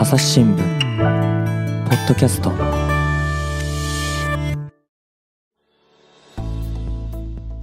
[0.00, 0.58] 朝日新聞
[1.88, 2.50] ポッドキャスト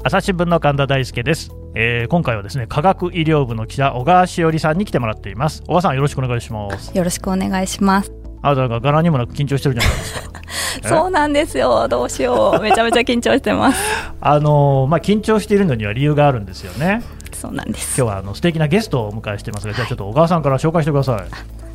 [0.03, 8.11] 朝日新聞の神田大輔です、えー今回はですね科学医療部の記者小川しおりさんに来てもらっています小川さんよろしくお願いしますよろしくお願いします。
[8.43, 10.41] あなたが柄にもなく緊張してるじゃないですか
[10.85, 10.87] え？
[10.87, 11.87] そうなんですよ。
[11.87, 12.61] どうしよう。
[12.61, 13.79] めちゃめちゃ緊張してます。
[14.21, 17.01] あのーまあ緊張しているのには理由があるんですよね
[17.33, 17.99] そうなんです。
[17.99, 21.23] 今日はあの素敵なゲストをお迎えしてますがじゃあちょっと小川さんから紹介してください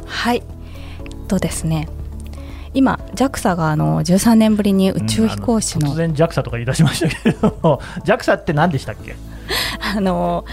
[0.06, 0.42] はい。
[1.22, 1.88] とですね。
[2.74, 9.14] 今 JAXA があの13年ぶりに宇宙飛行士の,、うんあ突然 JAXA とか言い出しましたけれど も JAXA って何でしたっけ？
[9.96, 10.44] あの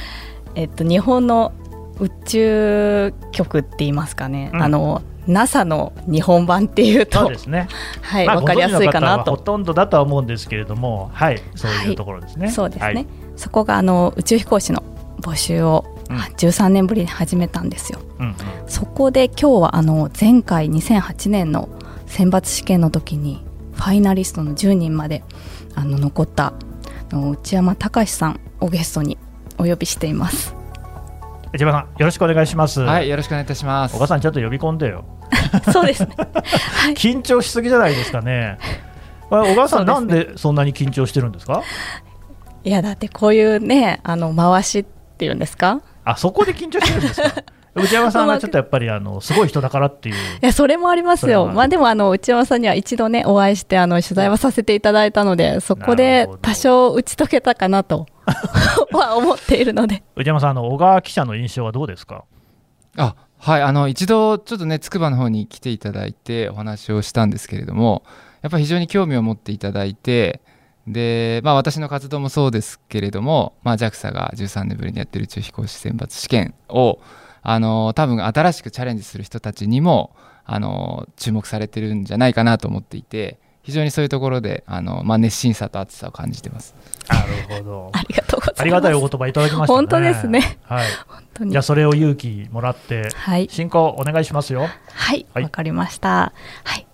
[0.55, 1.53] えっと日本の
[1.99, 4.51] 宇宙局って言いますかね。
[4.53, 7.67] うんあの NASA の日本版っていうとそうですね
[8.01, 9.37] はいまあわかりやすいかなとほ。
[9.37, 13.05] とんどだとは思うんですけれどもはいそういうところですね、そうですね、はい
[13.35, 14.81] そこがあの宇宙飛行士の
[15.21, 17.99] 募集をうん13年ぶりに始めたんですよ。
[18.19, 18.35] うんうん
[18.67, 21.69] そこで今日はあの前回2008年の
[22.05, 23.43] 選抜試験の時に
[23.73, 25.23] ファイナリストの10人まで
[25.75, 26.53] あの残った
[27.11, 29.17] あの内山隆さんをゲストに
[29.57, 30.55] お呼びしています。
[31.57, 33.93] 千葉さんよろしくお願いします、はい、よろしくお願いいたします。
[33.95, 35.03] 小川さんちょっと呼び込んでよ
[35.73, 36.09] そうですね。
[36.95, 38.57] 緊張しすぎじゃないですかね
[39.31, 41.63] あ小川さん、なそうんでそんなに緊張してるんですか？
[42.63, 45.81] いやだってこういうねあの回しっていうんですか？
[46.11, 47.43] あそこで緊張してるんですか？
[47.75, 50.15] 内山さんがちょっとやっぱりあのすごい人だからっていう。
[50.15, 51.45] いやそれもありますよ。
[51.47, 58.07] まあでもあの内山さんには一度ねお会いしてあの取材はさせていただいたので そこで多少打ち解けたかなと
[58.91, 60.03] は思っているので。
[60.15, 62.23] 内山さんあの小川記者の印象はどうですか？
[62.97, 68.03] あ、はい、あの一度ちょっとね、つくばの方に来ていただいてお話をしたんですけれども、
[68.41, 70.41] やっぱり非常に興味を持っていただいて、
[70.89, 76.99] で、まあ私の活動もそうですけれども、まあ JAXA が13年ぶりにやってる宇宙飛行士選抜試験を、
[77.41, 80.15] あの多分新しくチャレンジする人たちにも
[80.45, 86.73] あの注目されてるんじゃないかなと思っていて、非常にそういうところであのまあ熱心さと熱さを感じてます。
[87.07, 87.21] な
[87.55, 88.61] るほどありがとうございます。
[88.61, 93.47] ありがたいお言葉いただきましたね本当ですねはい、本当にじゃあそれを勇気もらってはい。
[93.49, 94.67] 進行お願いしますよは
[95.15, 96.33] い、はいわかりました。
[96.63, 96.87] はい。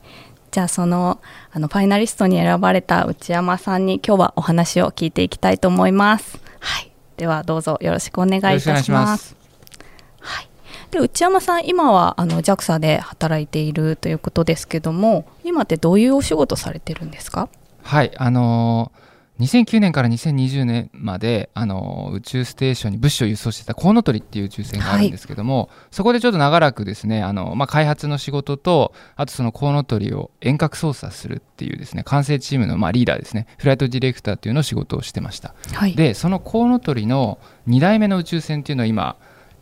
[0.55, 1.19] じゃあその
[1.51, 6.39] あのファイナリストに選ばれた内山さんに今日はお話を聞いていきたいと思います。
[6.61, 6.93] はい。
[7.17, 9.17] ではどうぞよろしくお願いいたしよろしくお願いしま。
[9.17, 9.35] す。
[10.21, 10.49] はい。
[10.91, 17.49] で内山さん今はあの JAXA で働いているということですけども、今ってどういうお仕事されてるんですか？
[17.83, 19.04] はい、あのー
[19.39, 35.95] 2009年から2020年まで、あのー宇宙ステーションに物資を輸送してたコウノトリっていう宇宙船があるんですけども、そこでちょっと長らくですね、あのまあ、開発の仕事とあとそのコウノトリを遠隔操作するっていうですね管制チームのまあリーダーですねフライトディレクターっていうのを仕事をしてましたはい。
[35.95, 39.17] でそのコウノトリの2代目の宇宙船っていうのを今、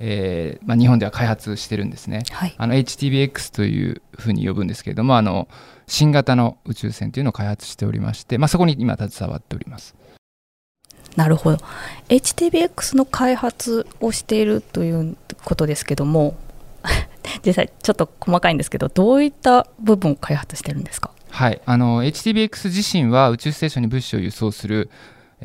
[0.06, 2.53] えーまあ、日本では開発してるんですねはい。
[2.58, 5.47] あの HTBX というふうに呼ぶんですけれどもあの
[5.88, 9.96] 新型の宇宙船というのを開発しておりまして、まあ、そこに今携わっております
[11.16, 11.58] なるほど。
[12.09, 15.16] HTBX の開発をしているという
[15.46, 16.35] ことですけども、
[17.46, 21.12] 実際ちょっと細かいんですけど、どういった部分を開発してるんですか？
[21.30, 24.90] はい、あの HTBX 自身は宇宙ステーションに物資を輸送する、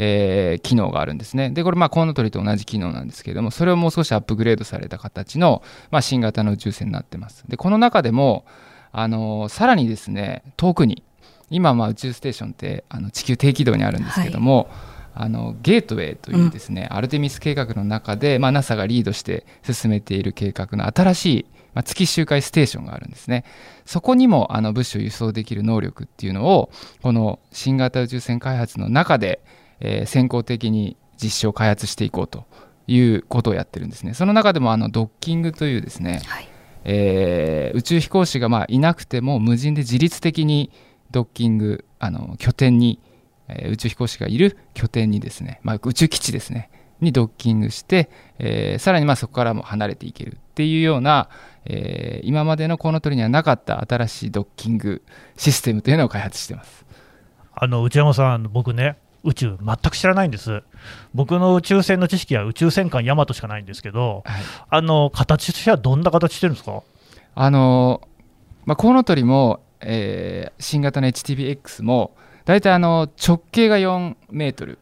[0.00, 1.50] えー機能があるんですね。
[1.50, 7.44] で、これ、まあ、コウノトリと同じ機能なんですけれども、それをもう少しアップグレードされた形の、まあ、新型の宇宙船になってます。
[7.48, 8.47] で、この中でも、
[8.92, 11.03] あのさらにですね、遠くに、
[11.50, 14.69] 今、まあ、宇宙ステーションってあの地球低軌道にあるんですけども、
[15.14, 23.44] あのゲートウェイというですね、アルテミス計画の中で、まあ、NASA がリードして進めている計画の新しい、まあ、月周回ステーションがあるんですね。
[23.84, 26.70] そこにもあの物資を輸送できる能力っていうのを
[27.03, 29.41] この新型宇宙船開発の中で、
[29.81, 32.47] えー先行的に実証開発していこうと
[32.87, 34.15] いうことをやってるんですね。
[34.15, 36.49] その中でもあのドッキングというですね、はい。
[36.84, 40.71] えー宇宙飛行士がまあいなくても無人で自律的に
[41.11, 43.00] ドッキングあの拠点に、
[43.49, 51.28] えー宇宙飛行士がいる拠点にですね、まあ、宇宙基地ですねにドッキングして、えーさらにまあそこからも離れていけるっていうような、
[51.65, 55.03] えー今までのコウノトリにはなかった新しいドッキング
[55.36, 56.86] システムというのを開発してます。
[57.54, 60.62] あの内山さん僕ね宇宙全く知らないんです。
[61.15, 64.42] 僕の宇宙船の知識は宇宙戦艦ヤマトしかないんですけどはい。
[64.70, 66.82] あの形としてはどんな形してるんですか？
[67.34, 68.00] あの
[68.65, 74.78] まあ、コウノトリも、えー新型の HTBX も大体あの直径が4メートル。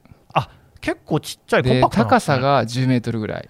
[0.78, 1.82] 結構ちっちゃいね。
[1.90, 3.48] 高さが10メートルぐらい。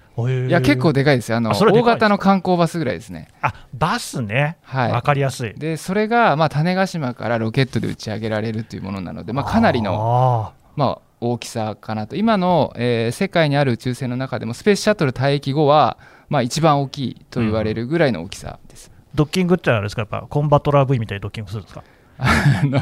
[0.48, 1.36] いや結構でかいですよ。
[1.36, 3.28] あの大型の観光バスぐらいですね。
[3.42, 4.92] あバスね、はい。
[4.92, 5.52] わかりやすい。
[5.52, 12.14] でそれが、まあ、種子島からロケットで打ち上げられるというものなので、まあ、かなりののまあ、大きさかなと。
[12.16, 15.96] 今の、えー世界にある宇宙船の中でもスペースシャトル退役後は、
[16.28, 21.82] まあ、一番大きいと言われるぐらいの大きさです、ドッキングってあれですか、やっぱコンバトラー V みたいにドッキングするんですか？
[22.18, 22.80] あの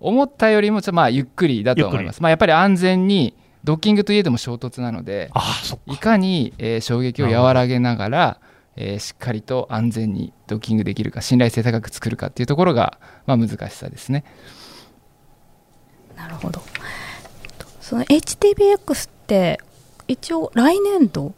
[0.00, 2.22] 思ったよりもちょっとまあゆっくりだと思います。
[2.22, 3.34] まあ、やっぱり安全に
[3.64, 6.00] ドッキングといえども衝突なのでああ、そっいか。
[6.00, 8.40] かに、えー衝撃を和らげながら、
[8.76, 14.24] えーしっかりと安全にドッキングできるか信頼性高く作るかっていうところが、まあ、難しさですね。
[16.16, 16.60] なるほど
[17.92, 19.60] その HTBX って
[20.08, 21.34] 一応来年度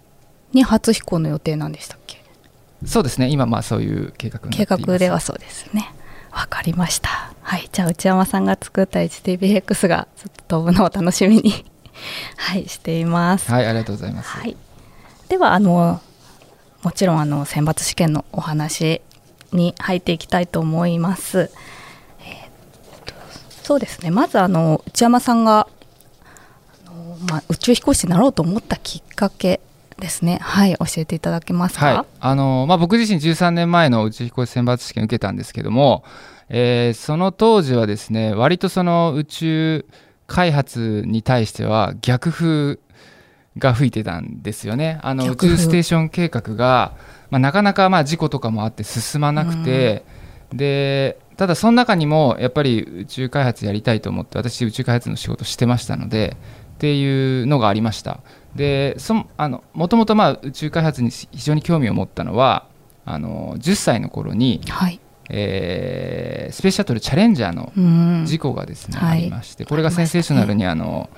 [0.52, 2.22] に初飛行の予定なんでしたっけ？
[2.86, 3.28] そうですね。
[3.28, 5.92] 今まあそういう計画計画ではそうですね。
[6.30, 7.32] わかりました。
[7.42, 7.68] はい。
[7.72, 11.64] じゃあ内山さんが作った HTBX がちょっと飛ぶのを楽しみに。
[12.38, 12.68] はい。
[12.68, 13.50] しています。
[13.50, 13.66] はい。
[13.66, 14.28] ありがとうございます。
[14.28, 14.56] はい、
[15.28, 16.00] ではあの
[16.84, 19.00] もちろんあの選抜試験のお話
[19.50, 21.50] に入っていきたいと思います。
[22.24, 22.48] え
[23.64, 24.12] そうですね。
[24.12, 25.66] まずあの内山さんが
[27.28, 29.60] まあ、宇宙飛行士になろうと思ったきっかけ
[29.98, 30.38] ですね。
[30.42, 32.06] はい教えていただけますか、はい。
[32.20, 36.04] あのまあ、僕自身13年前の宇宙飛行士選抜試験受けたんですけども、
[36.48, 39.86] えーその当時はですね割とその宇宙
[40.26, 42.78] 開発に対しては逆風
[43.58, 44.98] が吹いてたんですよね。
[45.02, 46.94] あの宇宙ステーション計画が、
[47.30, 50.04] まあ、なかなかまあ事故とかもあって進まなくて、
[50.52, 56.36] でただその中にもやっぱり宇宙開発やりたいと思って私宇宙開発の仕事してましたので
[56.74, 58.20] っていうのがありました。
[58.54, 62.66] でそもあのもともとまあ宇宙開発に非常に興味を持ったのは
[63.04, 65.00] あの10歳の頃に、はい。
[65.30, 68.24] えースペースシャトルチャレンジャーのうん。
[68.26, 69.22] 事故がですね、はい。
[69.22, 71.08] ありましてこれがセンセーショナルにあの、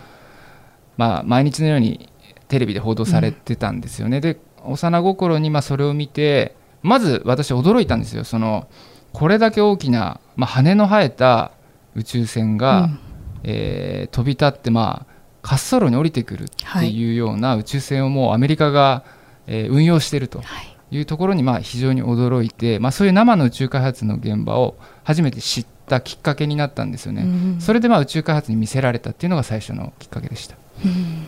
[0.97, 2.09] まあ、毎日のように
[2.49, 8.25] テレビで報道されてたんですよね、で幼心にまあそれを見てまず私驚いたんですよ。
[8.25, 8.69] その
[9.13, 11.53] これだけ大きな、まあ、羽の生えた
[11.95, 12.99] 宇宙船が、うん。
[13.45, 15.16] えー飛び立って、まあ、
[15.47, 16.47] 滑走路に降りてくるっ
[16.81, 19.05] ていうような宇宙船をもうアメリカが、
[19.47, 27.23] えー運用しているとはいいうところにまあ非常に驚いて、まあ、そういう生の宇宙開発の現場を初めて知ったきっかけになったんですよね。
[27.23, 30.57] うんそれでまあ宇宙開発に見せられたっていうのが最初のきっかけでした。
[30.85, 31.27] うん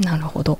[0.00, 0.58] なるほど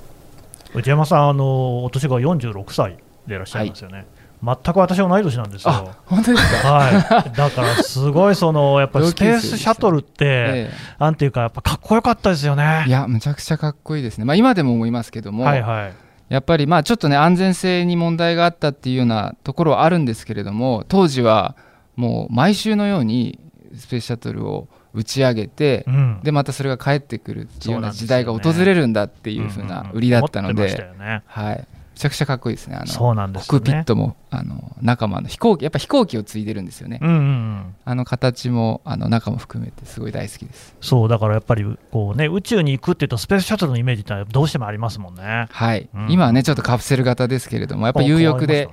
[0.74, 4.06] 内山さん、あのお年が46歳でいらっしゃいますよね。
[4.42, 5.70] 全く私同い年なんですよ。
[5.70, 5.96] あ。
[6.06, 12.84] 本当ですか、はい、だからすごいその やっぱりスペースシャトルって、えなんていうかやっぱかっこよかったですよね。
[12.86, 12.88] え。
[12.88, 15.92] いやむちゃくちゃかっこいいですね、まあ、今でも思いますけども、はいはい。
[16.30, 21.56] やっぱりまあちょっとね安全性に問題があったっていうようなところはあるんですけれども当時は
[21.96, 23.38] もう毎週のように
[23.76, 26.20] スペースシャトルを打ち上げて、うん。
[26.22, 31.22] でまたそれが帰ってくるっていうような時代が訪れるんだっていう風な売りだったのうんうんうんで、思ってましたよね。
[31.26, 32.76] はい、めちゃくちゃかっこいいですね。
[32.76, 33.58] あのそうなんですね。
[33.58, 37.74] クピットもあの中もあの飛行機やっぱ飛行機を継いでるんですよね、うんうんうん。
[37.84, 40.74] あの形もあの中も含めてすごい大好きです。
[40.80, 45.46] そうだからやっぱりこうね宇宙に行くっていうとスペースシャトルのイメージってどうしてもありますもんね。
[45.50, 46.10] はい、うん。
[46.10, 48.68] 今はねちょっとカプセル型ですけれどもやっぱ有力で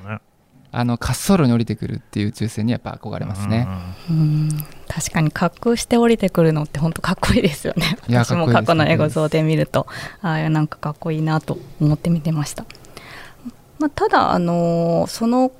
[0.71, 3.68] あの滑走路に降りてくるっていう宇宙船にやっぱ憧れますね、
[4.09, 4.50] うん
[4.88, 7.97] 確かに滑空して降りてくるのって本当かっこいいですよね。
[8.07, 9.85] いや私も過去の映像で見ると
[10.21, 12.65] ああなんかかっこいいなと思って見てました、
[13.79, 15.51] まあ、ただあのーその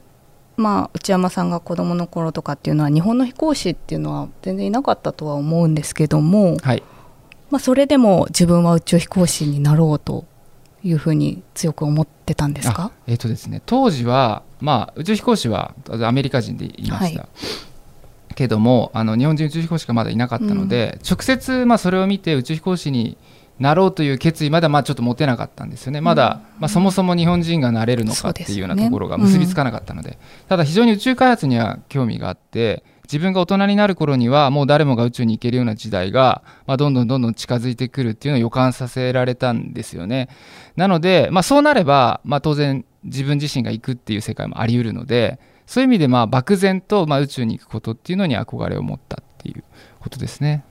[0.56, 6.82] まあ内山さんが子供の頃とかっていうのは日本の飛行士っていうのは全然いなかったとは思うんですけども、はい。
[7.52, 10.26] まあ、それでも自分は宇宙飛行士になろうと
[10.84, 12.86] いうふうに強く思ってたんですか？
[12.86, 17.28] あえっ、とですね当時は、まあ、宇宙飛行士はアメリカ人でいました、は
[18.36, 23.18] けどもあの日本人宇宙飛行士がまだいなかったので、直接、まあ、それを見て宇宙飛行士に
[23.60, 40.28] なろうという決意まではまあちょっと持てなかったんですよねまだ、まあ、そもそも日本人がなれるのかっていうようなところが結びつかなかったのでただ非常に宇宙開発には興味があって自分が大人になる頃にはもう誰もが宇宙に行けるような時代が、まあ、どんどんどんどん近づいてくるっていうのを予感させられたんですよね。
[40.76, 49.64] なので、まあ、そうなれば、まあ、当然自分自身が行くっていう世界もあり得るのでそういう意味でまあ漠然とまあ宇宙に行くことっていうのに憧れを持ったっていう
[50.00, 50.64] ことですね。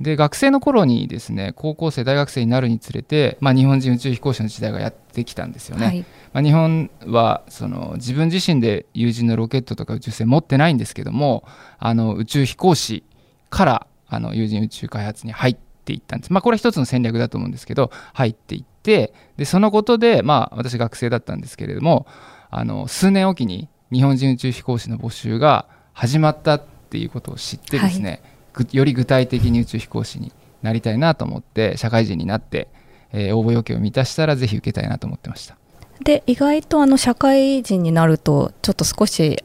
[0.00, 5.86] で学生の頃にですね高校生大学生になるにつれて、まあ、日本人宇宙飛行士の時代がやってきたんですよね。
[5.86, 6.04] はい。
[6.32, 11.44] まあ、日本はその自分自身で有人のロケットとか宇宙船持ってないんですけども
[11.78, 13.04] あの宇宙飛行士
[13.48, 22.06] からあの有人宇宙開発に入っていったんです、まあ、これは一つの戦略だと思うんですけど入っていってでそのことで、まあ、私学生だったんですけれども
[22.50, 28.35] あの数年おきに日本人宇宙飛行士の募集が始まったっていうことを知ってですね、ぐ
[28.72, 30.32] より具体的に宇宙飛行士に
[30.62, 32.68] なりたいなと思って社会人になって、
[33.12, 35.56] えー応募要件を満たしたらぜひ受けたいなと思ってました。
[36.02, 39.42] で意外とあの社会人になるとちょっと少し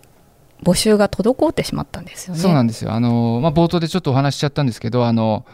[0.64, 2.40] 募集が滞ってしまったんですよね。
[2.40, 5.46] そうなんですよあの、まあ、冒頭でちょっとお話ししちゃったんですけどあの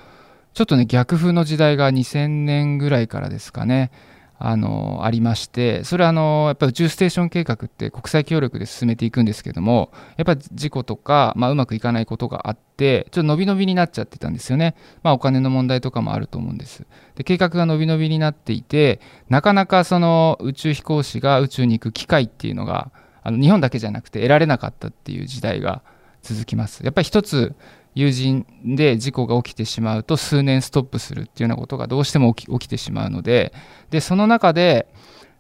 [0.53, 3.91] ちょっとね逆風の時代が2000年ぐらいからですかね
[4.39, 16.85] あのありましてそれはあのやっぱ宇宙ステーション計画って国際協力で進めていくんですけどもやっぱ事故とか、まあ、うまくいかないことがあってちょっと伸び伸びになっちゃってたんですよね、まあ、お金の問題とかもあると思うんです。
[17.15, 22.91] で計画が伸び伸びになっていてなかなかその宇宙飛行士が宇宙に行く機会っていうのが
[23.23, 25.81] あの日本だけじゃなくて得られなかったっていう時代が
[26.21, 26.83] 続きます。
[26.83, 27.55] やっぱり一つ
[27.97, 33.53] 友人で事故が起きてしまうと数年ストップするっていうようなことがどうしても起き起きてしまうので
[33.89, 34.87] でその中で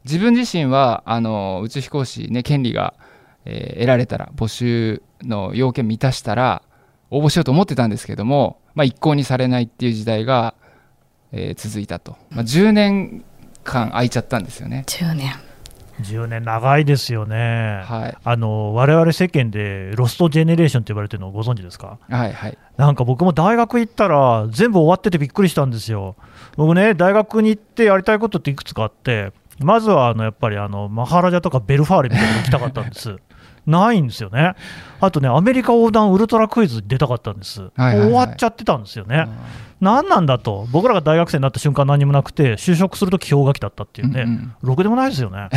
[0.05, 2.95] 自分自身はあの宇宙飛行士、ね、権利が、
[3.45, 6.63] えー、得られたら募集の要件満たしたら
[7.11, 10.55] 応募しようと思ってたんですけども、まあ、一向にされないっていう時代が、
[11.31, 13.23] えー、続いたと、まあ、10年
[13.63, 14.83] 間空いちゃったんですよね。
[14.87, 15.31] 10年
[16.01, 26.15] 10年長いですよね、はい、あの我々世間でロストジェネレーションって言われてるのをご存知ですか、はいはい、なんか僕も大学行ったら全部終わっててびっくりしたんですよ。
[26.55, 33.15] 僕ね大学に行ってやりたいことっていくつかあってまずはあのやっぱりあのマハラジャとかベルファーレみたいなの行きたかったんです。
[33.67, 34.55] ないんですよね。
[34.99, 37.61] あとね、アメリカ横断ウルトラクイズ出たかったんです。
[37.61, 39.27] はいはいはい、終わっちゃってたんですよね。
[39.79, 45.49] 何なんだと、僕らが大学生になった瞬間、何もなくて、就職するとき氷河期だったっていうね、うんうん、ろくでもないですよね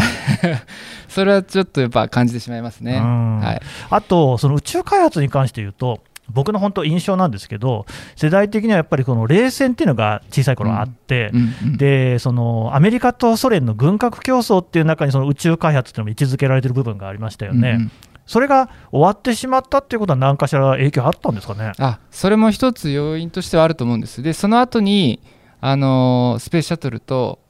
[1.08, 3.00] それはちょっとやっぱ感じてしまいますね。
[3.00, 6.00] はい、あと、その宇宙開発に関して言うと、
[6.32, 11.32] 僕の本当、印象なんですけど、世代的にはやっぱりこの冷戦っていうのが小さい頃あって、
[11.76, 17.70] でそのアメリカとソ連の軍拡競争っていう中にその宇宙開発っていうのも位置づけられてる部分がありましたよね。
[17.70, 17.92] うんうん
[18.26, 21.72] それが終わってしまったっていうことは、何かしら影響あったんですかね？
[21.78, 24.22] あそれも一つ要因としてはあると思うんです。
[24.22, 25.18] で、その後に
[25.60, 27.40] あのスペースシャトルと、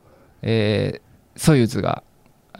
[0.40, 2.02] えー、ソユーズが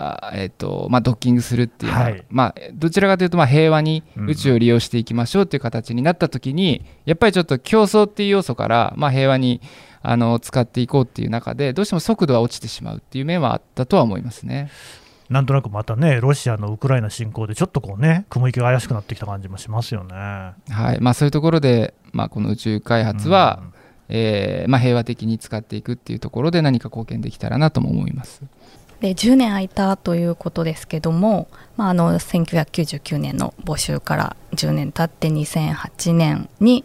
[0.02, 9.61] あえーとまあ、ドッキングするっていうのは、はい、まあ、どちらかというとまあ平和に宇宙を利用していきましょうっていう形になった時に、うん、やっぱりちょっと競争っていう要素からまあ平和に
[10.02, 14.71] あの使っていこうっていう中でどうしても速度は落ちてしまうっていう面はあったとは思いますね。
[15.28, 20.12] なんとなくまたね、ロシアのウクライナ侵攻で、ちょっとこうね、雲行きが怪しくなってきた感じもしますよね。
[20.12, 20.54] は
[20.97, 23.73] いまあ、そういうところで、まあ、この宇宙開発は、うん、
[24.09, 28.42] えー、まあ、平和的に使っていくっていうところで、何か貢献できたらなとも思います。
[29.00, 36.85] で10年空いたということですけども、まあ、あの1999年の募集から10年経って2008年に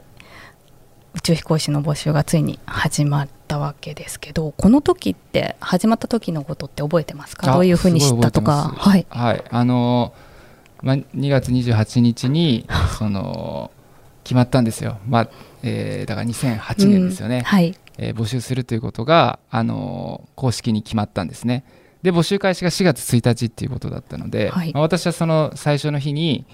[1.15, 7.53] 宇宙飛行士の募集がついに始まっったわけですけどこの時って始まった時のことって覚えてますか？
[7.53, 8.74] どういうふうに知ったとか？
[8.75, 10.13] はい、はい、あの
[10.81, 12.67] まあ、2月28日に
[13.00, 13.72] その
[14.24, 15.29] 決まったんですよ、まあ
[15.63, 17.75] えー、だから2008年ですよね、うん、はい。
[17.98, 21.63] えー、募集するということがあの公式に決まったんですね
[22.05, 26.45] で募集開始が4月1日っていうことだったので、はい、まあ、私はその最初の日に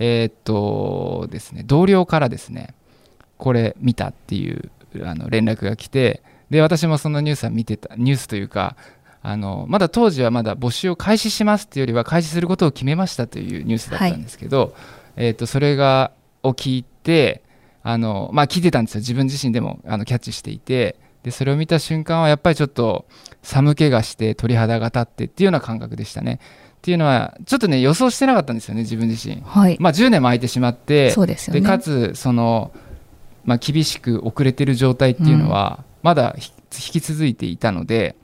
[0.00, 2.74] えー、っとですね同僚からですね
[3.38, 4.70] これ見たっていう
[5.04, 8.76] あの連絡が来てで私もそのニュースは見てたニュースというか
[9.22, 14.72] あのまだ当時はまだ募集を開始しますっていうよりは開始することを決めましたというニュースだったんですけど、はい、
[15.26, 16.10] えーと、それが
[16.42, 17.42] を聞いて
[17.82, 19.00] あの、まあ、聞いてたんですよ。
[19.00, 20.96] 自分自身でもあのキャッチしていて
[21.26, 23.04] でそれを見た瞬間はやっぱりちょっと
[23.42, 26.38] 寒気がして鳥肌が立ってっていうような感覚でしたね。
[26.76, 32.70] っていうのはちょっとね予想してなかったんですよね自分自身、はい、まあ、10年も空いてしまってそうですよ、ね、でかつその、
[33.44, 38.14] まあ、厳しく遅れてる状態っていうのは、まだ引き続いていたので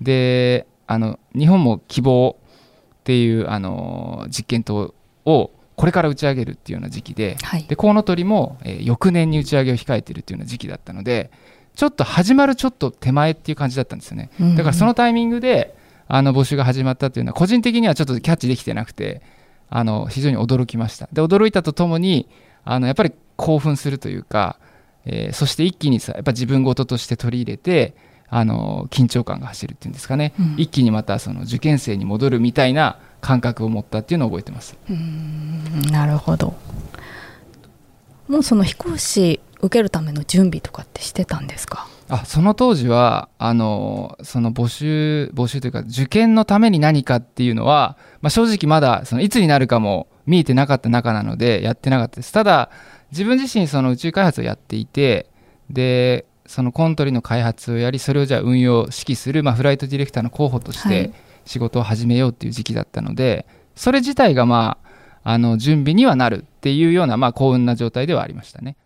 [0.00, 4.94] であの日本も希望っていうあの実験棟
[5.26, 11.30] をこれから打ち上げるっていうような時期ではい、でコウノトリも、えー、翌年に打ち上げを控えているっていうような時期だったので
[11.80, 15.74] ちょっと始まるちょっと手前っていう感じだったんですよね、だからそのタイミングで
[16.08, 19.22] あの募集が始まったっていうのは個人的にはちょっとキャッチできてなくて
[19.70, 21.08] あの非常に驚きました。
[21.12, 22.28] で驚いたとともに
[22.64, 24.58] あのやっぱり興奮するというか
[25.06, 27.94] えー、そして一気にさやっぱ自分事として取り入れて
[28.28, 34.76] あの緊張感が走るっていうんですかね、うん、一気にまたその受験生に戻るみたいな感覚を持ったっていうのを覚えてます。
[35.90, 36.54] なるほど
[38.30, 41.88] もうその飛行士受けるための準備とかってしてたんですか？
[42.08, 52.32] あその当時はあのその募集募集というか受験のために何かっていうのは、まあ、正直まだそのいつになるかも見えてなかった中なのでやってなかったです。
[52.32, 52.70] ただ
[53.10, 55.28] 自分自身その宇宙開発をやっていて
[55.68, 61.12] でそのコントリの開発をやりそれをじゃあ運用指揮する、まあ、フライトディレクターの候補として
[61.44, 64.89] 仕事を始めようっていう時期だったので、はい、それ自体がまあ
[65.22, 68.76] あの準備にはなるっていうような、まあ、幸運な状態ではありましたね。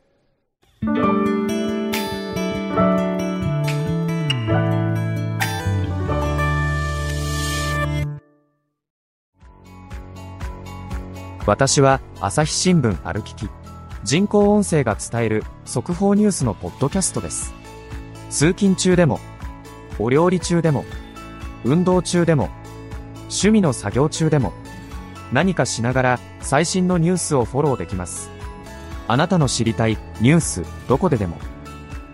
[11.46, 13.50] 私は朝日新聞歩きき
[14.02, 17.54] 人工音声が伝える速報ニュースのポッドキャストです。
[18.28, 19.18] 通勤中でも、
[19.98, 20.84] お料理中でも、
[21.64, 22.50] 運動中でも、
[23.22, 24.52] 趣味の作業中でも、
[25.34, 28.30] 何かしながら最新のニュースをフォローできます。
[29.08, 31.36] あなたの知りたいニュースどこででも。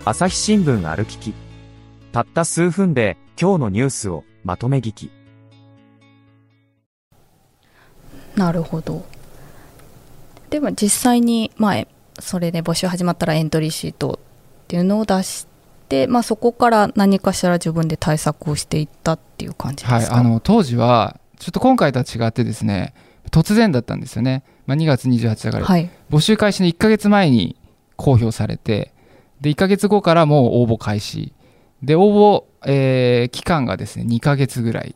[0.06, 1.34] 朝日新聞ある聞き。
[2.12, 5.10] たった数分で今日のニュースをまとめ聞き。
[8.36, 9.04] なるほど
[10.48, 14.18] でも実際に前それで募集始まったらエントリーシート
[14.62, 15.46] っていうのを出し
[15.90, 22.94] て、まあ、そこから何かしら自分で対策をしていったっていう感じですか、はい、あの当時はちょっと今回とは違ってですね
[23.30, 25.90] 突然だったんですよね、まあ、2月28だから、はい。
[26.10, 27.56] 募集開始の1ヶ月前に
[27.96, 28.92] 公表されて
[29.40, 31.32] で1ヶ月後からもう応募開始。
[31.82, 34.94] で応募、えー期間がですね2ヶ月ぐらい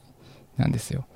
[0.56, 1.06] なんですよ。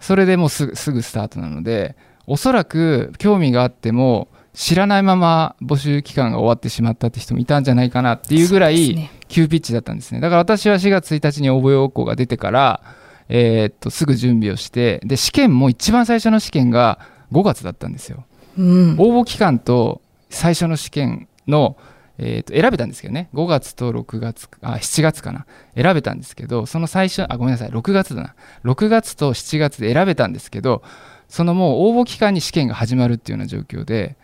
[0.00, 1.96] それでもうすぐすぐスタートなので
[2.26, 10.20] おそらく興味があっても知らないまま募集期間が終わってしまったって人もいたんじゃないかなっていうぐらい急ピッチだったんですね。
[10.20, 12.80] だから私は4月1日に応募要項が出てから、
[13.28, 16.98] えーっとすぐ準備をしてで試験も一番最初の試験が
[17.32, 18.24] 5月だったんですよ。
[18.58, 18.92] うん。
[18.98, 21.76] 応募期間と最初の試験の、
[22.18, 23.28] えーと選べたんですけどね。
[23.34, 25.46] 5月と6月あ7月かな。
[25.74, 27.70] 選べたんですけどその最初あごめんなさい。
[27.70, 28.34] 6月だな。
[28.64, 30.82] 6月と7月で選べたんですけど
[31.28, 34.16] そのもう応募期間に試験が始まるっていうような状況で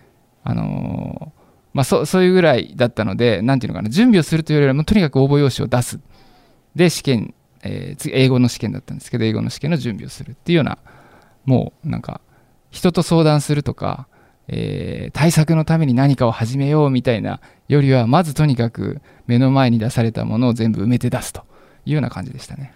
[0.45, 1.43] あのー
[1.75, 3.89] まあ、そそういうぐらいだったのでなんていうのかな。
[3.89, 6.01] 準備をするというよりはもうとにかく応募用紙を出す。
[6.75, 10.78] で試験、えー次英語の試験だったんですけど英語の試験の準備をするっていうような
[11.45, 12.21] もうなんか
[12.71, 14.07] 人と相談するとか
[14.49, 21.42] えー対策のために何かを始めようみたいなよりはまずとにかく目の前に出されたものを全部埋めて出すと
[21.87, 22.75] いうような感じでしたね。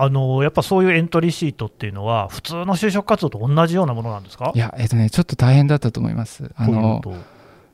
[0.00, 4.52] あのやっぱそういうエントリーシートっていうのは、普通の就職活動と同じようなものなんですか？
[4.54, 6.52] いや、えっ、とね、ちょっと大変だったと思います。
[6.54, 7.02] あの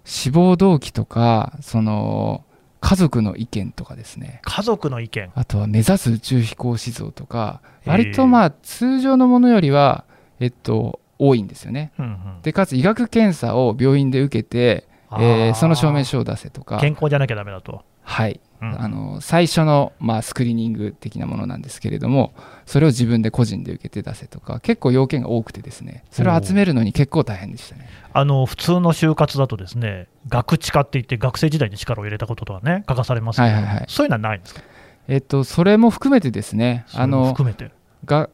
[0.04, 2.44] 志望動機とか、その
[2.85, 4.41] 家族の意見とかですね。
[4.43, 10.05] 家族の意見、あとは目指す宇宙飛行士像とか、割とまあ通常のものよりは、
[10.38, 11.93] えっと、多いんですよね。
[11.99, 17.83] うんうんで、かつ医学検査を病院で受けて、えーその証明書を出せとか、健康じゃなきゃダメだと。
[18.05, 18.81] はい、うん。
[18.81, 22.35] あの最初の、まあ、スクリーニング的なものなんですけれども
[22.67, 26.05] それを自分で個人で受けて出せとか結構要件が多くてですね。
[26.11, 27.88] それを集めるのに結構大変でしたね。
[28.12, 33.85] あの普通の就活だとですね、学知化って言って、学生時代に力を入れたこととかね、書かされますけど、はいはいはい。
[33.88, 34.62] そういうのはないんですか、
[35.09, 36.87] えっとそれも含めてですね。
[36.95, 37.71] あの含めて。
[38.05, 38.31] が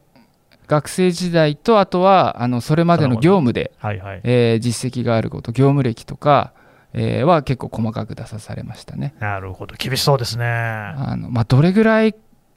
[0.67, 6.53] 学生時代とあとはあのそれまでの業務で、はいはい、えー実績があること業務歴とか、
[6.93, 9.13] えーは結構細かく出さされましたね。
[9.19, 10.45] なるほど、厳しそうですね。
[10.45, 12.15] あの、まあ、どれぐらい、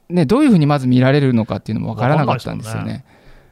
[0.09, 3.05] ね、どういうふうにまず見られるのかっていうのも分からなかったんですよね。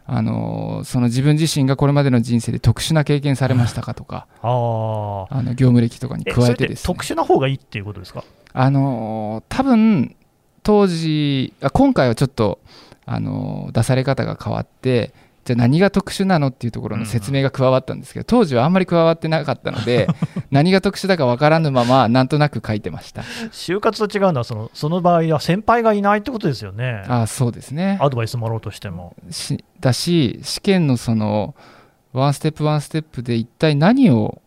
[0.05, 6.93] あのその自分自身がこれまでの人生で特殊な経験されましたかとかあの業務歴とかにえ加えてですね。
[6.93, 8.25] 特殊な方がいいっていうことですか？
[8.51, 10.13] あの多分
[10.61, 12.59] 当時あ今回はちょっと
[13.05, 15.13] あの出され方が変わって
[15.45, 20.08] じゃあ何が特殊なのっていうところの説明が加わったんですけど、当時はあんまり加わってなかったので
[20.51, 29.15] 何が特殊だか分からぬままなんとなく書いてました就活と違うのはその、その場合は先輩がいないってことですよね、あそうですねアドバイスもらおうとしても。
[29.29, 31.56] しだし試験のその
[32.13, 34.41] ワンステップワンステップで一体何を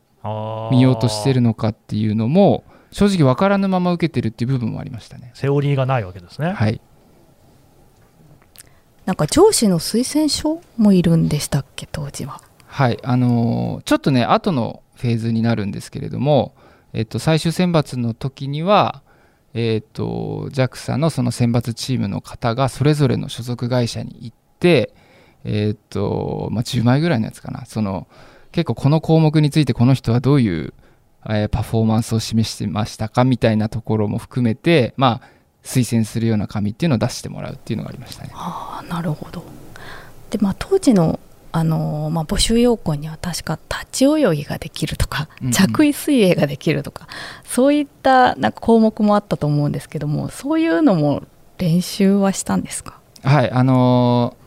[0.71, 5.31] 見ようとしてるののかっていうのも正直分からぬまま受けてるっていう部分もありましたね。
[5.35, 6.53] セオリーがないわけですね。
[6.53, 6.81] はい、
[9.07, 12.42] なんか上司の推薦書もいるんでしたっけ当時は。
[12.66, 16.55] はいあのーちょっとね後のフェーズになるんですけれども、
[16.92, 19.03] えっと、最終選抜の時には、
[19.55, 24.92] えっと、JAXA のその選抜チームの方がそれぞれの所属会社に行って、
[25.45, 27.64] えっとまあ、10枚ぐらいのやつかな。
[27.66, 28.09] その
[28.53, 30.75] 結構この項目についてこの人はどういう、
[31.29, 35.36] えーパフォーマンスを示してましたかみたいなところも含めて、まあ、
[35.67, 38.31] 推薦するような紙っていうのを出してもらうっていうのがありましたね。
[38.33, 39.45] ああなるほど。
[40.31, 41.21] でまあ当時の
[41.53, 45.53] あのーまあ、募集要項には確か立ち泳ぎができるとか、うんうん。
[45.53, 47.09] 着衣水泳ができるとか
[47.45, 51.23] そういったなんか項目もあったと思うんですけどもそういうのも
[51.59, 53.01] 練習はしたんですか？
[53.23, 54.47] はい、あのー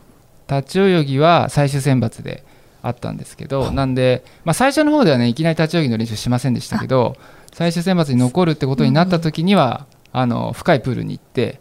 [0.50, 2.42] 立ち泳ぎは最終選抜で
[2.82, 7.16] あったんですけど、なんで、まあ、最初の方ではね、いきなり立ち泳ぎの練習しませんでしたけど、
[7.52, 11.60] 最終選抜に残るってことになった時には、あの深いプールに行って、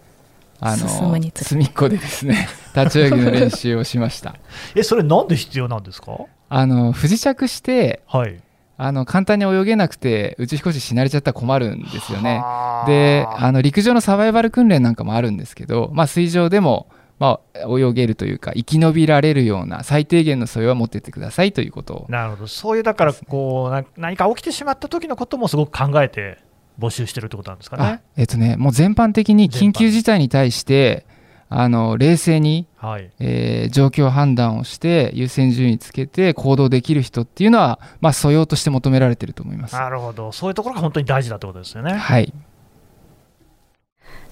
[0.59, 4.35] あの進むにつれて隅っこでですね、 立ち泳ぎの練習をしました。
[4.75, 6.11] え、それなんで必要なんですか？
[6.49, 8.41] あの不時着してはい。
[8.81, 12.37] あの簡単に泳げなくて宇宙飛行士死なれちゃったら困るんですよね。
[12.37, 16.87] はあであの陸上のサバイバル訓練なんかもあるんですけど、まあ、水上でも、
[17.19, 26.37] まあ、泳げるというか生き延びられるような最低限の素養は持ってってくださいということをなるほど、そういうだからこう、な何か起きてしまった時のこともすごく考えて
[26.79, 28.01] 募集してるってことなんですかあね。
[28.15, 31.05] えっとねもう全般的に緊急事態に対して
[31.49, 39.75] あの冷静に、はい、えー状況判断をして優先順位つけて行動できる人っていうのは、まあ、素養として求められてると思います。
[39.75, 41.93] なるほど、そういうところが本当に大事だってことですよね。
[41.93, 42.33] はい、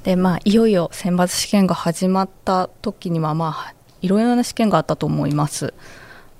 [0.03, 5.73] でまあいよいよ選抜試験が始まった時にはまあいろいろな試験があったと思います。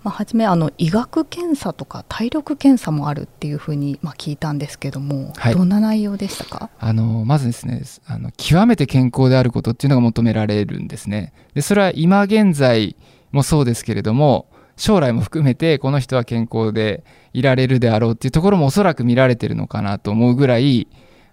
[0.08, 5.54] まあ、初めあの医学検査とか体力検査もあるっていうふうにまあ聞いたんですけども、はい。
[5.54, 6.70] どんな内容でしたか？
[6.80, 11.34] あのまずですねあの極めて健康であることっていうのが求められるんですね。
[11.56, 12.96] でそれは今現在
[13.34, 20.88] もそうですけれども将来も含めてこの人は健康でいられるであろうっていうところもおそらく見られてるのかなと思うぐらい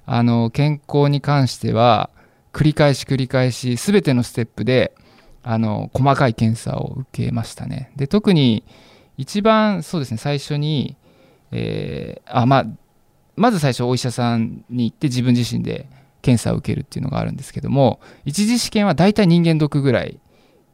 [0.05, 2.11] あの健康に関しては
[2.53, 4.97] 繰り返し繰り返し全てのステップで
[5.45, 7.93] あの細かい検査を受けましたね。
[7.97, 8.65] で特に
[9.19, 10.97] 一番そうですね最初に、
[11.53, 12.67] えーあまあ
[13.37, 15.89] まず最初お医者さんに行って自分自身で
[16.23, 20.21] 検査を受けるっていうのがあるんですけども一次試験は大体人間ドクぐらい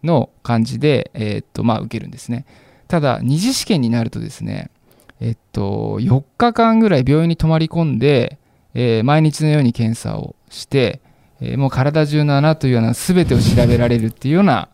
[0.04, 2.44] の感じで、えーっとまあ、受けるんですね。
[2.86, 4.70] ただ二次試験になるとですね
[5.20, 8.38] えっと4日間ぐらい病院に泊まり込んで、
[8.74, 11.00] えー毎日のように検査をして、
[11.40, 14.68] えーもう体中の穴というような全てを調べられるっていうような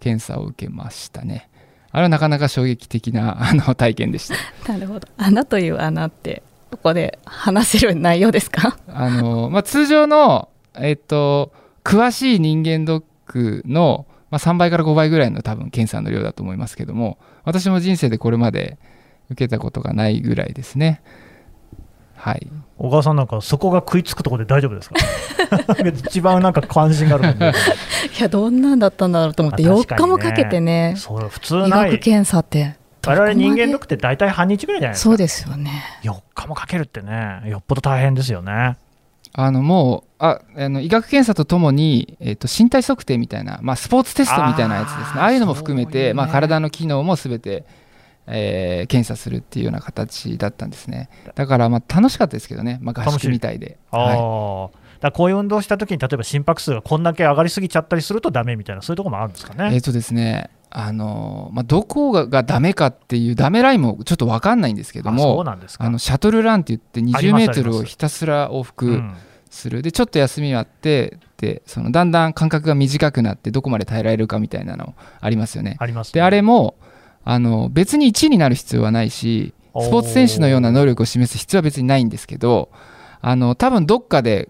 [0.00, 1.48] 検査を受けましたね。
[1.92, 4.28] あれはなかなか衝撃的な あの体験でし
[4.64, 4.72] た。
[4.72, 5.08] なるほど。
[5.16, 8.78] 穴という穴ってここで話せる内容ですか？
[8.88, 11.52] あのまあ、通常の、えっと、
[11.84, 18.78] 詳しい人間ドックの、まあ、3倍から5倍ぐらいの多分検査の量だと思いますけども私も人生でこれまで
[19.30, 21.00] 受けたことがないぐらいですね。
[22.14, 22.46] はい
[22.82, 24.96] 小川さんなんかそこが食いつくところで大丈夫ですか？
[26.08, 27.24] 一番なんか関心がある
[28.18, 30.06] いやどんなんだったんだろうと思って4まあ確かにね。
[30.06, 30.94] 日もかけてね。
[30.96, 35.10] そう普通医ない学検査って我々人間ドックって大体半日ぐらいじゃないですか。
[35.10, 35.70] そうですよね。
[36.04, 38.76] 4日もかけるってねよっぽど大変ですよね。
[39.32, 45.04] あのもうああの医学検査とともに、えっと身体測定みたいな、まあ、スポーツテストみたいなやつですね。
[45.06, 47.64] あーああいうのも含めて、ねまあ、体の機能も全て、
[48.26, 51.08] えー検査するっていうような形だったんですね。
[51.34, 53.78] だからまあ楽しかったですけどね、まあ、合楽しい宿みたいで。
[53.90, 54.18] あはい。
[54.18, 59.74] あ、だこういう運動したときに、例えば心拍数がこんだけ上がりすぎちゃったりするとダメみたいな、そういうところもあるんですかね。
[59.74, 65.84] えっ、とですね、あのまあ、どこががダメかっていうダメラインもちょっと分かんないんですけどあそうも、なんですか。
[65.84, 67.58] あのシャトルランって言ってあり20ますあります。
[67.58, 69.14] メートルをひたすら往う復ん
[69.50, 75.76] する、でちょっと休みがあってでそのだんだん間隔が短くなってどこまで耐えられるかみたいなのありますよね。
[75.80, 76.12] あります、ね。
[76.14, 76.76] であれも
[77.24, 82.70] あの別に1位になる必要はないしスポーツ選手のような能力を示す必要は別にないんですけど
[83.20, 84.48] あの多分どっかで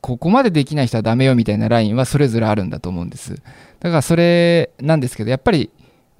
[0.00, 3.42] ここまでできない人はダメよみたいなラインはそれぞれあるんだと思うんです。
[3.80, 5.70] だからそれなんですけどやっぱり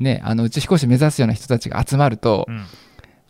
[0.00, 2.64] ねあの宇宙飛行士目指すような人たちが集まるとうん。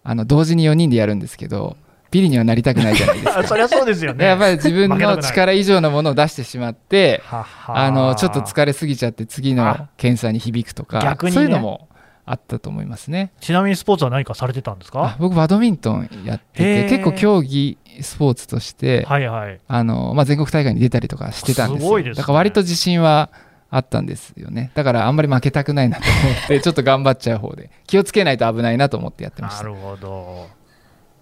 [0.09, 1.77] あの同時に4人でやるんですけど
[2.13, 3.39] ビリにはなりたくないじゃないですか。
[3.41, 4.19] あ そりゃそうですよね。
[4.21, 7.23] でやっぱり自分の力以上のものを出してしまって
[7.67, 9.89] あのちょっと疲れすぎちゃって次のあ。
[9.97, 11.31] 検査に響くとかね。
[11.31, 11.89] そういうのも
[12.27, 13.33] あったと思いますね。
[13.41, 19.61] ちなみにスポーツは何かされてたんですあか僕バドミントンやってて結構競技スポーツとして、はいはい。
[19.69, 21.87] あのまあ、全国大会に出たりとかしてたんですよ。
[21.87, 22.21] すごいですね。
[22.21, 23.31] だから割と自信は
[23.71, 24.73] あったんですよね。
[24.75, 29.63] だからあんまり負けたくないなと思って ちょっと頑張っちゃう方で気をつけないと危ないなと思ってやってました。
[29.63, 30.49] なるほど。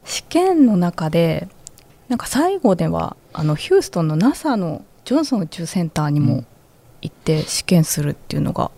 [0.04, 1.48] 試験の中で
[2.08, 6.46] なんか最後ではあのヒューストンの NASA のジョンソン宇宙センターにもうん。
[7.04, 8.70] 行って試験するっていうのが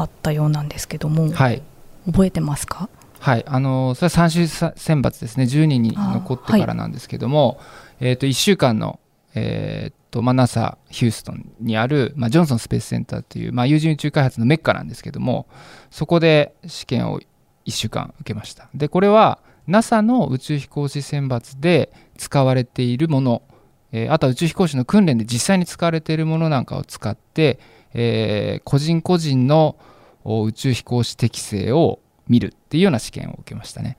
[0.00, 1.62] あったようなんですけども、はい。
[2.06, 2.88] 覚えてますか？
[3.20, 5.44] はい、あのそれは最終選抜ですね。
[5.44, 7.60] 10人に残ってからなんですけども、
[8.00, 9.00] えー、と1週間の、
[9.34, 15.46] えーとまあ、NASA ヒューストンにある、まあ、ジョンソンスペースセンターという、まあ、有人宇宙開発のメッカなんですけども
[15.90, 17.20] そこで試験を
[17.66, 18.70] 1週間受けました。
[18.72, 23.42] でこれは NASA の宇宙飛行士選抜で使われているもの、
[23.92, 27.58] えあとは宇宙飛行士の訓練で実際に使われているものなんかを使って、
[27.94, 29.76] えー個人個人の
[30.24, 33.96] 宇宙飛行士適性を見るっていうような試験を受けましたね。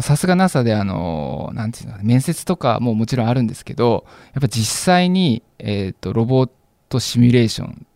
[0.00, 6.50] さすが NASA であの、なんていうのかな面接とかももちろんあるんですけど、やっぱ実際に、えー、とロボッ
[6.88, 7.86] トシミュレーション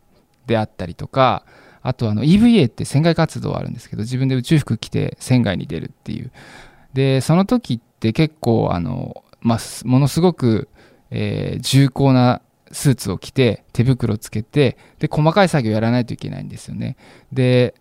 [0.46, 1.44] であったりとか、
[1.82, 6.30] あとあの EVA って船外活動あるんですけど、自分で宇宙服着て船外に出るっていう。
[6.94, 10.68] で、その時って結構あの、まあ、ものすごく、
[11.10, 16.96] えー重厚なスーツを着て手袋をつけてで細かい作業やらないといけないんですよね。
[17.32, 17.74] で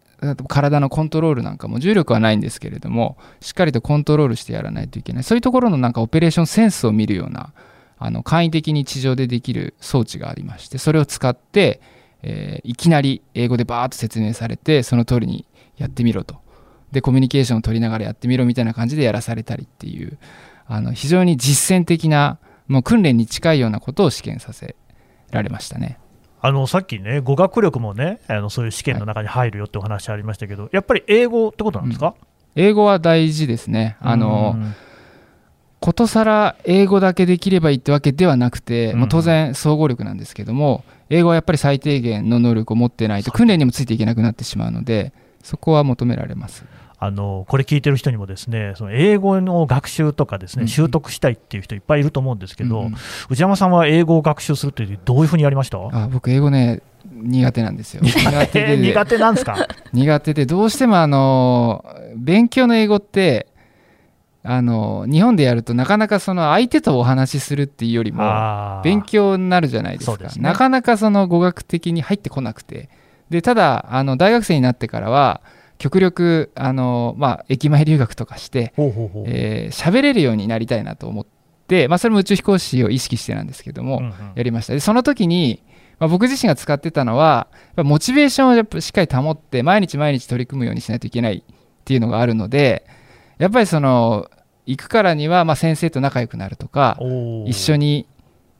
[0.47, 5.23] 体のコントロールなんかも重力はないんですけれどもしっかりとコントロールしてやらないといけない。
[5.23, 7.53] そういうところのなんかオペレーションセンスを見るような
[7.99, 11.81] あの簡易的に地上でできる装置がありましてそれを使って、
[12.23, 15.45] えーいきなり英語でバーッと説明されてその通りに
[15.77, 16.37] やってみろと。
[16.91, 20.17] でコミュニケーションを取りながらやってみろみたいな感じでやらされたりっていう。
[20.67, 24.75] あの非常に実践的なもう訓練に近いようなことを試験させ
[25.31, 25.99] られましたね。
[26.39, 32.15] あのさっきね、語学力もね、あのそういう試験の中に入るよってお話ありましたけど、やっぱり英語ってことなんですか、
[32.55, 33.97] 英語は大事ですね。
[33.99, 34.75] あの、うん。
[35.79, 38.99] ことさら英語だけできればいいってわけではなくて、うん。
[39.01, 46.65] もう当然総合力なんですけども英語はやっぱり最低限の能力を持ってないと訓練にもついていけなくなってしまうのでそこは求められます
[46.99, 50.67] あのこれ聞いてる人にもですねその英語の学習とかですねうん。
[50.67, 52.95] 習得したいっていう人いっぱいいると思うんですけど、うん
[53.29, 55.77] 内山さんは英語を学習するってどういうふうにやりました？
[55.77, 58.01] あ僕英語ね苦手なんですよ。
[58.03, 58.13] 苦
[58.47, 58.59] 手？
[58.59, 59.67] でえー苦手なんですか？
[59.93, 63.47] 苦手でどうしてもあの勉強の英語って
[64.43, 70.17] あの日本でやるとなかなかその相手とお話しするっていうよりも勉強になるじゃないですか。
[70.23, 70.29] ね。
[70.39, 72.89] なかなかその語学的に入ってこなくて。
[73.29, 75.41] でただあの大学生になってからは
[75.77, 79.23] 極力あの、まあ、駅前留学とかしてほうほうほう。
[79.27, 81.25] えー喋れるようになりたいなと思っ
[81.67, 84.11] て、まあ、それも宇宙飛行士を意識してなんですけども、うんうん。
[84.35, 84.73] やりました。
[84.73, 85.63] でその時に、
[85.99, 91.53] まあ、僕自身が使ってたのはやっぱモチベーションをやっぱしっかり保って毎日毎日取り組むようにしないといけないっ
[91.85, 92.85] ていうのがあるので
[93.37, 94.29] やっぱりその
[94.65, 96.99] 行くからにはまあ先生と仲良くなるとか
[97.45, 98.07] 一緒に、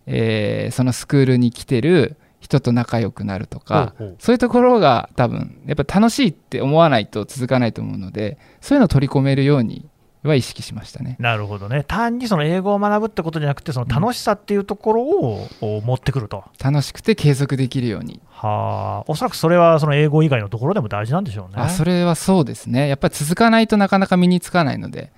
[0.06, 9.88] えーそのスクールに来てる人と仲良くなるとかほうほうそういうところが多分やっぱ楽しいって思わないと続かないと思うのでそういうのを取り込めるように
[10.24, 11.16] は意識しましたね。
[11.20, 11.86] なるほどね。
[11.88, 18.20] 単にその英語を学ぶってことじゃなくてその楽しさっていうところをお持ってくると、楽しくて継続できるように。
[18.30, 19.12] はあ。
[19.12, 21.62] おそらくそれはその英語以外のところでも大事なんでしょうね。
[21.64, 22.90] あそれはそうですね。
[22.90, 25.14] やっぱり続かないとなかなか身につかないので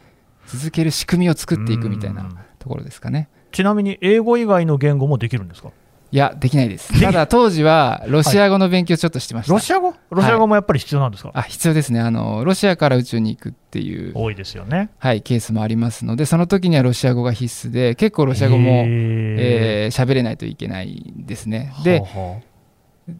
[0.45, 2.37] 続ける仕組みを作っていくみたいなうん。
[2.59, 3.29] ところですかね。
[3.51, 5.71] ちなみに英語以外の言語もできるんですか？
[6.11, 6.99] いやできないです。
[6.99, 9.93] ただ当時はロシア語の勉強ちょっとしてました、ロシア語？
[10.09, 11.99] ロシア語もやっぱり必要なんですか、あ必要ですね。
[11.99, 14.89] あのロシアから宇宙に行くっていう、多いですよね。
[14.97, 21.71] はい、ケースもありますのでその時にはロシア語が必須で結構ロシア語もえー喋れないといけないですね。
[21.83, 22.03] で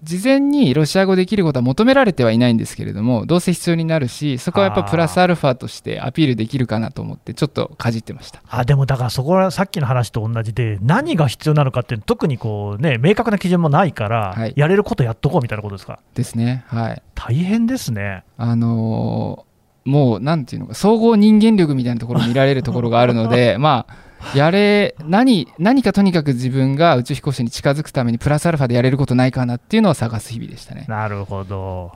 [0.03, 8.41] 事前にロシア語できることは求められてはいないんですけれどもどうせ必要になるしそこはやっぱプラスアルファとしてアピールできるかなと思ってちょっとかじってました。
[8.49, 14.53] ああでもだからそこはさっきの話と同じで何が必要なのかって特にこうね明確な基準もないから、はい。
[14.55, 15.99] やれることやっとこうみたいなことですか？
[16.15, 17.01] ですねはい。
[17.15, 18.23] 大変ですね。
[18.37, 19.49] あのー
[19.85, 23.95] もうなんていうのか総合人間力みたいなところを見られるところがあるので まあ
[24.35, 30.85] やれ何何かとにかく自分が宇宙飛行士に近づくためにプラスアルファでやれることないかなっていうのを探す日々でしたね。
[30.87, 31.91] なるほど。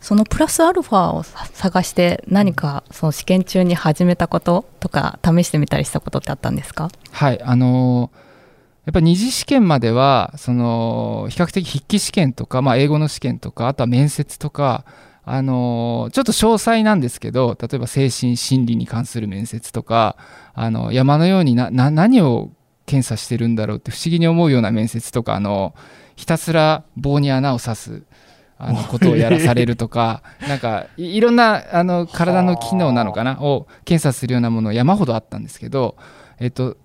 [0.00, 6.90] そのプラスアルファをさ探して何かその試験中に始めたこととか試してみたりしたことってあったんですか？
[7.12, 8.26] はいあのー
[8.86, 14.84] やっぱ二次試験まではその比較的筆記試験とか、まあ、英語の試験とかあとは面接とか、
[15.28, 20.16] あのーちょっと詳細なんですけど例えば精神心理に関する面接とか
[20.54, 22.52] あの山のようになな何を
[22.86, 25.74] 検査してるんだろうって不思議に思うような面接とかあの
[26.14, 28.02] ひたすら棒に穴を刺す
[28.56, 35.96] あのことをやらされるとか なんかいいろんなあの体の機能なのかなを検査するようなもの山ほどあったんですけど、
[36.38, 36.76] えっと、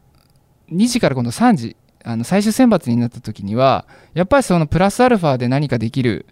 [0.72, 6.26] 2時から今度3時あの最終選抜になった時にはやっぱりそのプラスアルファで何かできる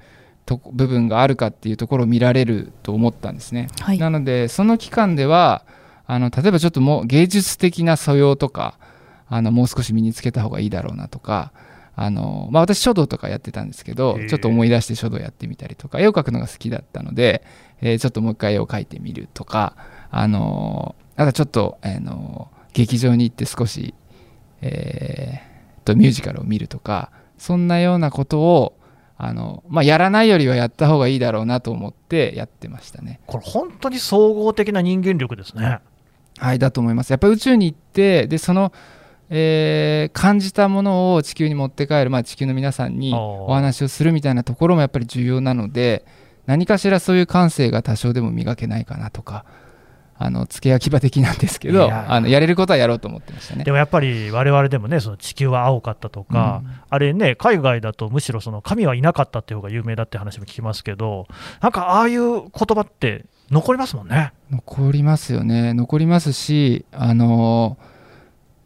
[0.58, 3.68] 部分があるかっていうところを見られると思ったんですね。
[3.82, 5.64] はいなのでその期間では
[6.06, 8.80] あの例えばちょっともう芸術的な素養とか
[9.28, 11.52] あのもう少し身につけた方がいいだろうなとか
[11.96, 17.44] あの、まあ、私書道とかやってたんですけどちょっと思い出して書道やってみたりとか絵を描くのが好きだったので、
[17.82, 19.76] えーちょっともう一回絵を描いてみるとか
[20.10, 23.94] あのあとはちょっと、あの劇場に行って少し、
[24.62, 28.79] えーとミュージカルを見るとかそんなようなことを
[29.22, 33.20] あの、まあ、やらないよりはやった方がいいだろうなと思ってやってましたね。
[33.28, 35.82] これ本当に総合的な人間力ですね
[36.38, 37.10] はい、だと思います。
[37.10, 38.72] やっぱり宇宙に行って、で、その、
[39.30, 46.06] えー感じたものを地球に持って帰る、まあ、地球の皆さんにお話をするみたいなところもやっぱり重要なので、
[46.46, 49.44] 何かしらそういう感性が多少でも磨けないかなとか、
[50.22, 53.72] あの、付け焼き場的なんですけど、いやーあのやれることはやろうと思ってましたねで。
[53.72, 61.28] もやっぱり我々でもねその地球は青かったとか、うんあれね海外だとむしろその神はいなかったっていう方が有名だって話も聞きますけど
[61.62, 65.74] なんかああいう言葉って残りますもんね残りますよね。
[65.74, 67.78] 残りますし、あの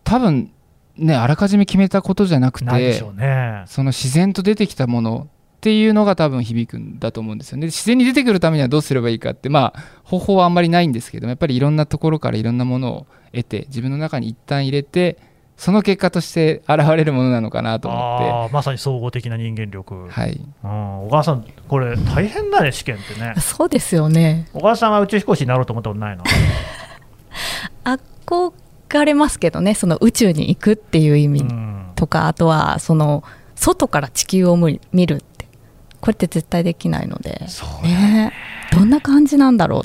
[0.03, 0.51] 多分
[0.97, 5.27] ね、あらかじめ決めたことじゃなくて、ないでしょうねその自然と出てきたもの
[5.63, 7.61] っていうのが多分響くんだと思うんですよね。
[7.61, 15.17] で自然に出てくるためにはどうすればいいかって、まあ、方法はあんまりないんですけどもやっぱりいろんなところからいろんなものを得て自分の中に一旦入れて
[15.55, 23.35] その結果として現れるものなのかなと思あーまさに総合的な人間力、って、はい、うん、小川さんこれ大変だね試験ってね。
[23.39, 24.49] そうですよね。
[24.51, 26.25] 小川さんは宇宙飛行士になろうと思ったことないの？
[28.25, 31.91] 憧れますけどねその宇宙に行くっていう意味うん。
[31.95, 33.23] とかあとはその
[33.55, 35.32] 外から地球を見るって
[36.03, 37.47] これって絶対できないので。
[37.47, 38.33] そうね。
[38.73, 39.83] どんな感じなんだろ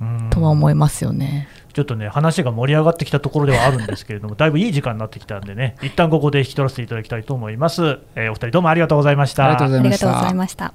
[0.00, 0.04] う。
[0.04, 0.30] うん。
[0.30, 1.48] とは思いますよね。
[1.72, 7.98] ちょっとね、話が盛り上がってきたところではあるんですけれども、 だいぶいい時間になってきたんでね、一旦ここで引き取らせていただきたいと思います。
[8.14, 9.46] えーお二人どうもありがとうございました。
[9.46, 9.80] ありがとうござ
[10.28, 10.72] いました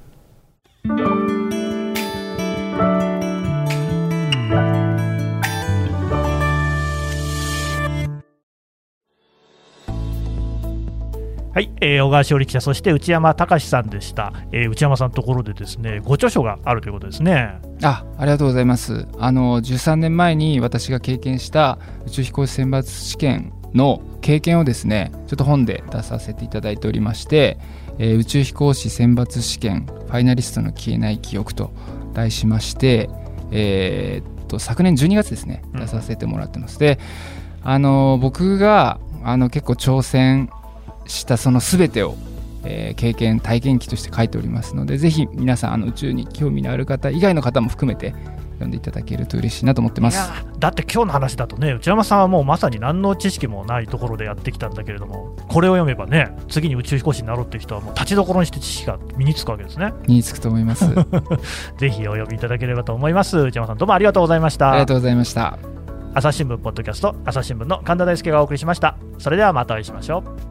[11.53, 14.31] はい、えー小川しおり記者、そして内山隆さんでした。
[14.53, 17.59] えー内山さんのところでですね、ご著書があるということですね。
[17.83, 27.57] あありがとうございますあの13年前に私が経験した宇宙飛行士選抜試験の経験をですねちょっと本で出させていただいておりまして、
[27.97, 31.73] えー宇宙飛行士選抜試験ファイナリストの消えない記憶と
[32.13, 33.09] 題しまして、
[33.51, 36.97] えーっと昨年12月ですねうん出させてもらってます、で
[37.61, 40.49] あの僕があの結構挑戦
[41.05, 42.15] したその全てを
[42.63, 48.13] えー経験体験記として書いておりますのでぜひ皆さんあの宇宙に興味のある方以外の方も含めて
[48.61, 59.91] 読んでいただけると嬉しいなと思ってますいやーだって今日の話だとね、内山さんはもうまさに何の知識もないところでやってきたんだけれども、これを読めばね、次に宇宙飛行士になろうっていう人はもう立ちどころにして知識が身につくわけですね。
[60.07, 60.89] 身につくと思いますあ
[61.79, 63.39] ぜひお読みいただければと思います。
[63.39, 64.71] 内山さんどうもありがとうございました。
[64.73, 65.57] りがとうございました
[66.13, 70.50] 朝日新聞ポッドキャスト朝日新聞の神田大輔がお送りしましたそれではまたお会いしましょう